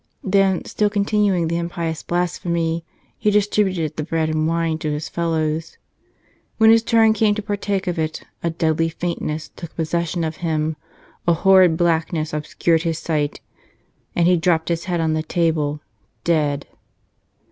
[0.23, 2.83] Then, still continuing the impious blasphemy,
[3.19, 5.77] he distributed the bread and wine to his fellows.
[6.57, 10.37] When his turn came to partake of it a deadly faintness took posses¬ sion of
[10.37, 10.75] him,
[11.27, 13.41] a horid blackness obscured his sight,
[14.15, 15.81] and he dropped his head on the table—
[16.23, 16.65] dead